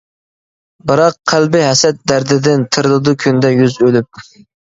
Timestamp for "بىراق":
0.91-1.17